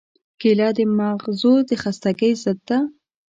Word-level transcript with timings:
کېله 0.39 0.69
د 0.77 0.79
مغزو 0.97 1.53
د 1.67 1.69
خستګۍ 1.81 2.31
ضد 2.43 2.59
ده. 2.67 2.79